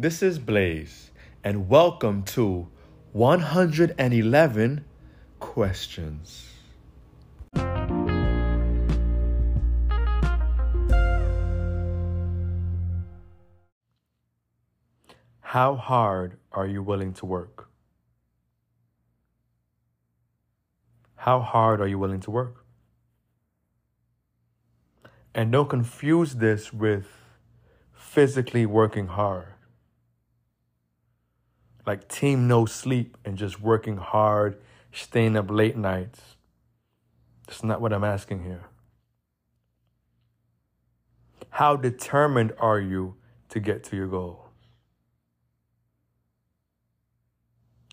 This 0.00 0.22
is 0.22 0.38
Blaze, 0.38 1.10
and 1.42 1.68
welcome 1.68 2.22
to 2.26 2.68
111 3.10 4.84
Questions. 5.40 6.52
How 15.40 15.74
hard 15.74 16.38
are 16.52 16.68
you 16.68 16.80
willing 16.80 17.12
to 17.14 17.26
work? 17.26 17.68
How 21.16 21.40
hard 21.40 21.80
are 21.80 21.88
you 21.88 21.98
willing 21.98 22.20
to 22.20 22.30
work? 22.30 22.64
And 25.34 25.50
don't 25.50 25.68
confuse 25.68 26.36
this 26.36 26.72
with 26.72 27.08
physically 27.92 28.64
working 28.64 29.08
hard. 29.08 29.54
Like 31.88 32.06
team 32.06 32.46
no 32.46 32.66
sleep 32.66 33.16
and 33.24 33.38
just 33.38 33.62
working 33.62 33.96
hard, 33.96 34.58
staying 34.92 35.38
up 35.38 35.50
late 35.50 35.74
nights. 35.74 36.20
That's 37.46 37.64
not 37.64 37.80
what 37.80 37.94
I'm 37.94 38.04
asking 38.04 38.44
here. 38.44 38.64
How 41.48 41.76
determined 41.76 42.52
are 42.58 42.78
you 42.78 43.14
to 43.48 43.58
get 43.58 43.84
to 43.84 43.96
your 43.96 44.06
goals? 44.06 44.50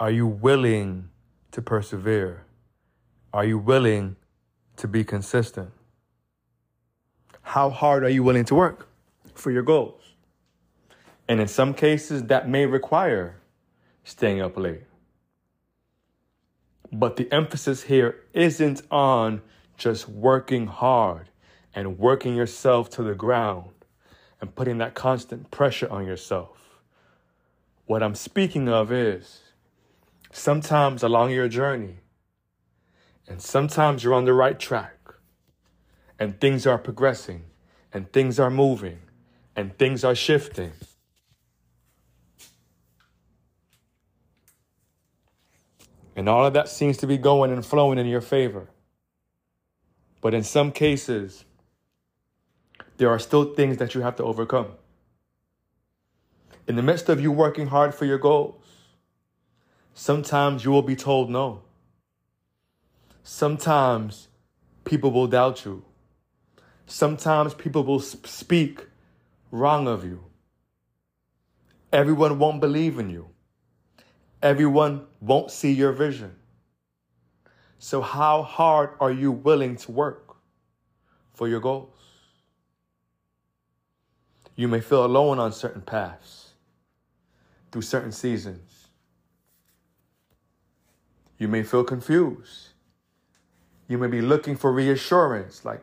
Are 0.00 0.10
you 0.10 0.26
willing 0.26 1.10
to 1.52 1.62
persevere? 1.62 2.44
Are 3.32 3.44
you 3.44 3.56
willing 3.56 4.16
to 4.78 4.88
be 4.88 5.04
consistent? 5.04 5.70
How 7.40 7.70
hard 7.70 8.02
are 8.02 8.10
you 8.10 8.24
willing 8.24 8.46
to 8.46 8.56
work 8.56 8.88
for 9.36 9.52
your 9.52 9.62
goals? 9.62 10.02
And 11.28 11.40
in 11.40 11.46
some 11.46 11.72
cases, 11.72 12.24
that 12.24 12.48
may 12.48 12.66
require 12.66 13.36
staying 14.06 14.40
up 14.40 14.56
late. 14.56 14.84
But 16.92 17.16
the 17.16 17.30
emphasis 17.32 17.82
here 17.82 18.20
isn't 18.32 18.82
on 18.88 19.42
just 19.76 20.08
working 20.08 20.68
hard 20.68 21.28
and 21.74 21.98
working 21.98 22.36
yourself 22.36 22.88
to 22.90 23.02
the 23.02 23.16
ground 23.16 23.70
and 24.40 24.54
putting 24.54 24.78
that 24.78 24.94
constant 24.94 25.50
pressure 25.50 25.90
on 25.90 26.06
yourself. 26.06 26.56
What 27.86 28.02
I'm 28.02 28.14
speaking 28.14 28.68
of 28.68 28.92
is 28.92 29.40
sometimes 30.30 31.02
along 31.02 31.32
your 31.32 31.48
journey, 31.48 31.96
and 33.26 33.42
sometimes 33.42 34.04
you're 34.04 34.14
on 34.14 34.24
the 34.24 34.32
right 34.32 34.58
track, 34.58 34.98
and 36.16 36.40
things 36.40 36.64
are 36.64 36.78
progressing, 36.78 37.42
and 37.92 38.12
things 38.12 38.38
are 38.38 38.50
moving, 38.50 39.00
and 39.56 39.76
things 39.76 40.04
are 40.04 40.14
shifting. 40.14 40.72
And 46.16 46.30
all 46.30 46.46
of 46.46 46.54
that 46.54 46.68
seems 46.68 46.96
to 46.98 47.06
be 47.06 47.18
going 47.18 47.52
and 47.52 47.64
flowing 47.64 47.98
in 47.98 48.06
your 48.06 48.22
favor. 48.22 48.70
But 50.22 50.32
in 50.32 50.42
some 50.42 50.72
cases, 50.72 51.44
there 52.96 53.10
are 53.10 53.18
still 53.18 53.54
things 53.54 53.76
that 53.76 53.94
you 53.94 54.00
have 54.00 54.16
to 54.16 54.24
overcome. 54.24 54.68
In 56.66 56.74
the 56.74 56.82
midst 56.82 57.10
of 57.10 57.20
you 57.20 57.30
working 57.30 57.66
hard 57.66 57.94
for 57.94 58.06
your 58.06 58.18
goals, 58.18 58.64
sometimes 59.92 60.64
you 60.64 60.70
will 60.70 60.82
be 60.82 60.96
told 60.96 61.30
no. 61.30 61.62
Sometimes 63.22 64.28
people 64.84 65.10
will 65.10 65.26
doubt 65.26 65.66
you. 65.66 65.84
Sometimes 66.86 67.52
people 67.52 67.84
will 67.84 68.00
speak 68.00 68.86
wrong 69.50 69.86
of 69.86 70.04
you. 70.04 70.24
Everyone 71.92 72.38
won't 72.38 72.60
believe 72.60 72.98
in 72.98 73.10
you. 73.10 73.28
Everyone 74.46 75.08
won't 75.20 75.50
see 75.50 75.72
your 75.72 75.90
vision. 75.90 76.32
So, 77.80 78.00
how 78.00 78.42
hard 78.44 78.90
are 79.00 79.10
you 79.10 79.32
willing 79.32 79.74
to 79.78 79.90
work 79.90 80.36
for 81.34 81.48
your 81.48 81.58
goals? 81.58 81.98
You 84.54 84.68
may 84.68 84.80
feel 84.80 85.04
alone 85.04 85.40
on 85.40 85.50
certain 85.50 85.82
paths, 85.82 86.52
through 87.72 87.82
certain 87.82 88.12
seasons. 88.12 88.86
You 91.38 91.48
may 91.48 91.64
feel 91.64 91.82
confused. 91.82 92.68
You 93.88 93.98
may 93.98 94.06
be 94.06 94.20
looking 94.20 94.54
for 94.54 94.72
reassurance, 94.72 95.64
like 95.64 95.82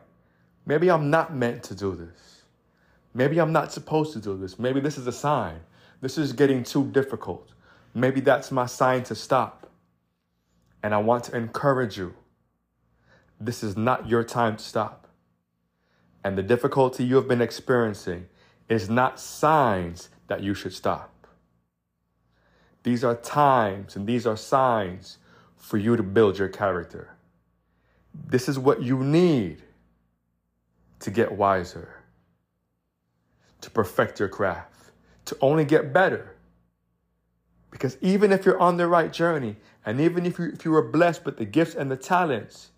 maybe 0.64 0.90
I'm 0.90 1.10
not 1.10 1.34
meant 1.36 1.64
to 1.64 1.74
do 1.74 1.94
this. 1.94 2.44
Maybe 3.12 3.38
I'm 3.38 3.52
not 3.52 3.74
supposed 3.74 4.14
to 4.14 4.20
do 4.20 4.38
this. 4.38 4.58
Maybe 4.58 4.80
this 4.80 4.96
is 4.96 5.06
a 5.06 5.12
sign. 5.12 5.60
This 6.00 6.16
is 6.16 6.32
getting 6.32 6.64
too 6.64 6.86
difficult. 6.86 7.53
Maybe 7.94 8.20
that's 8.20 8.50
my 8.50 8.66
sign 8.66 9.04
to 9.04 9.14
stop. 9.14 9.70
And 10.82 10.92
I 10.92 10.98
want 10.98 11.24
to 11.24 11.36
encourage 11.36 11.96
you. 11.96 12.14
This 13.40 13.62
is 13.62 13.76
not 13.76 14.08
your 14.08 14.24
time 14.24 14.56
to 14.56 14.62
stop. 14.62 15.08
And 16.24 16.36
the 16.36 16.42
difficulty 16.42 17.04
you 17.04 17.16
have 17.16 17.28
been 17.28 17.40
experiencing 17.40 18.26
is 18.68 18.90
not 18.90 19.20
signs 19.20 20.08
that 20.26 20.42
you 20.42 20.54
should 20.54 20.72
stop. 20.72 21.10
These 22.82 23.04
are 23.04 23.14
times 23.14 23.96
and 23.96 24.06
these 24.06 24.26
are 24.26 24.36
signs 24.36 25.18
for 25.56 25.78
you 25.78 25.96
to 25.96 26.02
build 26.02 26.38
your 26.38 26.48
character. 26.48 27.14
This 28.26 28.48
is 28.48 28.58
what 28.58 28.82
you 28.82 29.02
need 29.02 29.62
to 31.00 31.10
get 31.10 31.32
wiser, 31.32 32.02
to 33.60 33.70
perfect 33.70 34.20
your 34.20 34.28
craft, 34.28 34.90
to 35.26 35.36
only 35.40 35.64
get 35.64 35.92
better 35.92 36.33
because 37.74 37.98
even 38.00 38.30
if 38.30 38.46
you're 38.46 38.60
on 38.60 38.76
the 38.76 38.86
right 38.86 39.12
journey, 39.12 39.56
and 39.84 40.00
even 40.00 40.24
if 40.26 40.38
you, 40.38 40.44
if 40.44 40.64
you 40.64 40.70
were 40.70 40.80
blessed 40.80 41.24
with 41.24 41.38
the 41.38 41.44
gifts 41.44 41.74
and 41.74 41.90
the 41.90 41.96
talents 41.96 42.70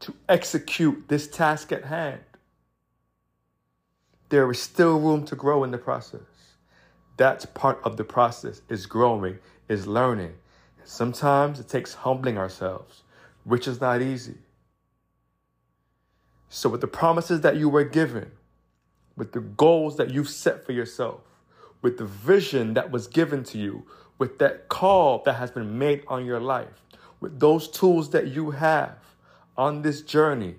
to 0.00 0.12
execute 0.28 1.06
this 1.06 1.28
task 1.28 1.70
at 1.70 1.84
hand, 1.84 2.18
there 4.30 4.50
is 4.50 4.60
still 4.60 4.98
room 4.98 5.24
to 5.26 5.36
grow 5.36 5.62
in 5.62 5.70
the 5.70 5.78
process. 5.78 6.56
That's 7.16 7.46
part 7.46 7.80
of 7.84 7.96
the 7.96 8.02
process 8.02 8.60
is 8.68 8.86
growing, 8.86 9.38
is 9.68 9.86
learning. 9.86 10.34
Sometimes 10.82 11.60
it 11.60 11.68
takes 11.68 11.94
humbling 11.94 12.36
ourselves, 12.36 13.04
which 13.44 13.68
is 13.68 13.80
not 13.80 14.02
easy. 14.02 14.38
So 16.48 16.68
with 16.68 16.80
the 16.80 16.88
promises 16.88 17.42
that 17.42 17.54
you 17.54 17.68
were 17.68 17.84
given, 17.84 18.32
with 19.16 19.30
the 19.30 19.40
goals 19.40 19.96
that 19.98 20.10
you've 20.10 20.28
set 20.28 20.66
for 20.66 20.72
yourself, 20.72 21.20
with 21.82 21.98
the 21.98 22.04
vision 22.04 22.74
that 22.74 22.90
was 22.90 23.06
given 23.06 23.44
to 23.44 23.58
you, 23.58 23.86
with 24.24 24.38
that 24.38 24.68
call 24.70 25.22
that 25.26 25.34
has 25.34 25.50
been 25.50 25.78
made 25.78 26.02
on 26.08 26.24
your 26.24 26.40
life, 26.40 26.80
with 27.20 27.38
those 27.38 27.68
tools 27.68 28.08
that 28.08 28.28
you 28.28 28.52
have 28.52 28.96
on 29.54 29.82
this 29.82 30.00
journey, 30.00 30.54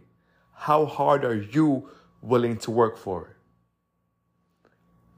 how 0.53 0.85
hard 0.85 1.25
are 1.25 1.33
you 1.35 1.89
willing 2.21 2.57
to 2.57 2.69
work 2.69 2.95
for 2.95 3.29
it? 3.29 3.35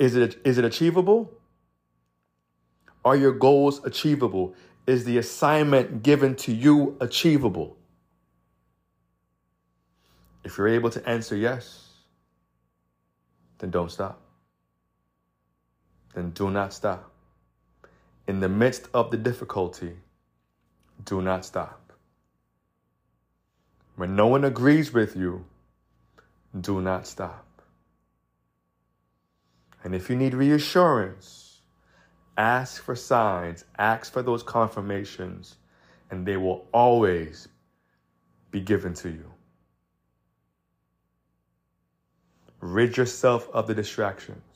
Is 0.05 0.15
it, 0.15 0.39
is 0.45 0.57
it 0.57 0.63
achievable? 0.63 1.29
Are 3.03 3.17
your 3.17 3.33
goals 3.33 3.83
achievable? 3.83 4.55
Is 4.85 5.03
the 5.03 5.17
assignment 5.17 6.01
given 6.01 6.33
to 6.37 6.53
you 6.53 6.95
achievable? 7.01 7.75
If 10.45 10.57
you're 10.57 10.69
able 10.69 10.89
to 10.91 11.05
answer 11.05 11.35
yes, 11.35 11.89
then 13.57 13.71
don't 13.71 13.91
stop. 13.91 14.21
Then 16.15 16.29
do 16.29 16.49
not 16.49 16.71
stop 16.71 17.11
in 18.27 18.41
the 18.41 18.49
midst 18.49 18.89
of 18.93 19.09
the 19.09 19.17
difficulty, 19.17 19.93
do 21.05 21.21
not 21.21 21.45
stop. 21.45 21.93
When 23.95 24.15
no 24.15 24.27
one 24.27 24.43
agrees 24.43 24.93
with 24.93 25.15
you, 25.15 25.45
do 26.59 26.81
not 26.81 27.07
stop. 27.07 27.45
And 29.83 29.95
if 29.95 30.09
you 30.09 30.15
need 30.15 30.33
reassurance, 30.33 31.61
ask 32.38 32.83
for 32.83 32.95
signs, 32.95 33.63
ask 33.77 34.12
for 34.12 34.21
those 34.21 34.44
confirmations, 34.44 35.56
and 36.12 36.25
they 36.25 36.38
will 36.38 36.68
always 36.74 37.47
be 38.51 38.59
given 38.59 38.94
to 38.95 39.09
you. 39.09 39.31
Rid 42.59 42.97
yourself 42.97 43.47
of 43.53 43.68
the 43.68 43.74
distractions. 43.74 44.46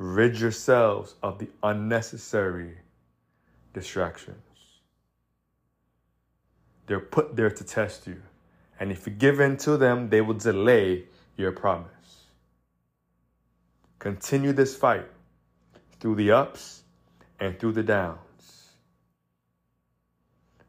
Rid 0.00 0.40
yourselves 0.40 1.14
of 1.22 1.38
the 1.38 1.48
unnecessary 1.62 2.78
distractions. 3.74 4.38
They're 6.86 6.98
put 6.98 7.36
there 7.36 7.50
to 7.50 7.62
test 7.62 8.06
you. 8.06 8.22
And 8.80 8.90
if 8.90 9.06
you 9.06 9.12
give 9.12 9.40
in 9.40 9.58
to 9.58 9.76
them, 9.76 10.08
they 10.08 10.22
will 10.22 10.38
delay 10.38 11.04
your 11.36 11.52
promise. 11.52 12.24
Continue 13.98 14.54
this 14.54 14.74
fight 14.74 15.06
through 16.00 16.14
the 16.14 16.30
ups 16.30 16.82
and 17.38 17.60
through 17.60 17.72
the 17.72 17.82
downs. 17.82 18.70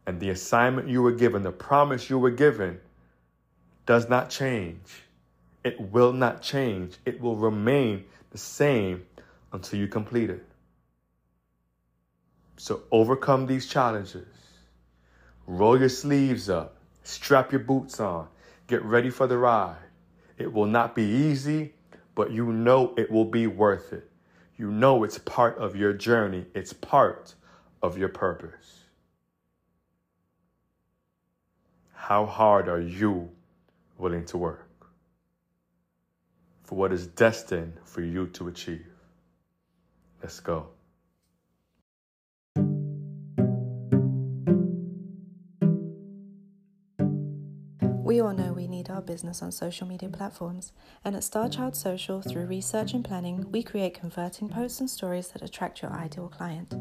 And 0.05 0.19
the 0.19 0.31
assignment 0.31 0.89
you 0.89 1.01
were 1.01 1.13
given, 1.13 1.41
the 1.41 1.53
promise 1.53 2.09
you 2.09 2.19
were 2.19 2.31
given, 2.31 2.81
does 3.85 4.09
not 4.09 4.29
change. 4.29 5.05
It 5.63 5.79
will 5.79 6.13
not 6.13 6.41
change. 6.41 6.97
It 7.05 7.21
will 7.21 7.35
remain 7.35 8.05
the 8.31 8.37
same 8.37 9.05
until 9.53 9.79
you 9.79 9.87
complete 9.87 10.29
it. 10.29 10.45
So 12.57 12.81
overcome 12.91 13.45
these 13.45 13.67
challenges. 13.67 14.27
Roll 15.45 15.79
your 15.79 15.89
sleeves 15.89 16.49
up. 16.49 16.77
Strap 17.03 17.51
your 17.51 17.59
boots 17.59 17.99
on. 17.99 18.27
Get 18.67 18.83
ready 18.83 19.09
for 19.09 19.27
the 19.27 19.37
ride. 19.37 19.75
It 20.37 20.51
will 20.51 20.65
not 20.65 20.95
be 20.95 21.03
easy, 21.03 21.73
but 22.15 22.31
you 22.31 22.51
know 22.51 22.93
it 22.97 23.11
will 23.11 23.25
be 23.25 23.47
worth 23.47 23.93
it. 23.93 24.09
You 24.57 24.71
know 24.71 25.03
it's 25.03 25.17
part 25.19 25.57
of 25.57 25.75
your 25.75 25.93
journey, 25.93 26.45
it's 26.53 26.73
part 26.73 27.35
of 27.81 27.97
your 27.97 28.09
purpose. 28.09 28.83
How 31.93 32.25
hard 32.25 32.67
are 32.67 32.81
you 32.81 33.29
willing 33.97 34.25
to 34.25 34.37
work 34.37 34.70
for 36.71 36.75
what 36.75 36.93
is 36.93 37.05
destined 37.05 37.73
for 37.83 38.01
you 38.01 38.27
to 38.27 38.47
achieve? 38.47 38.87
Let's 40.23 40.39
go. 40.39 40.69
We 48.05 48.21
all 48.21 48.31
know 48.31 48.53
we 48.53 48.69
need 48.69 48.89
our 48.89 49.01
business 49.01 49.41
on 49.41 49.51
social 49.51 49.85
media 49.85 50.07
platforms, 50.07 50.71
and 51.03 51.13
at 51.13 51.23
Starchild 51.23 51.75
Social, 51.75 52.21
through 52.21 52.45
research 52.45 52.93
and 52.93 53.03
planning, 53.03 53.51
we 53.51 53.63
create 53.63 53.93
converting 53.93 54.47
posts 54.47 54.79
and 54.79 54.89
stories 54.89 55.27
that 55.29 55.41
attract 55.41 55.81
your 55.81 55.91
ideal 55.91 56.29
client, 56.29 56.73